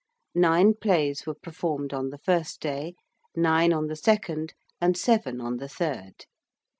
Nine 0.33 0.73
plays 0.73 1.27
were 1.27 1.35
performed 1.35 1.93
on 1.93 2.09
the 2.09 2.17
first 2.17 2.59
day; 2.59 2.95
nine 3.35 3.71
on 3.71 3.85
the 3.85 3.95
second; 3.95 4.55
and 4.81 4.97
seven 4.97 5.39
on 5.39 5.57
the 5.57 5.69
third. 5.69 6.25